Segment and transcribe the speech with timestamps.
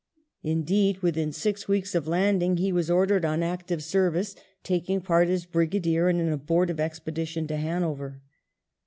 [0.41, 5.45] Indeed, within six weeks of landing he was ordered on active service, taking part as
[5.45, 8.23] brigadier in an abortive expedition to Hanover.